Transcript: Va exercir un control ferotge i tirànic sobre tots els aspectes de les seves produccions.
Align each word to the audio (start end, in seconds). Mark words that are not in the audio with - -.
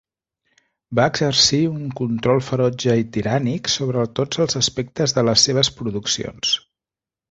Va 0.99 1.05
exercir 1.13 1.59
un 1.73 1.83
control 1.99 2.43
ferotge 2.47 2.97
i 3.03 3.07
tirànic 3.19 3.71
sobre 3.77 4.09
tots 4.23 4.45
els 4.47 4.61
aspectes 4.65 5.19
de 5.21 5.29
les 5.33 5.49
seves 5.51 5.75
produccions. 5.81 6.61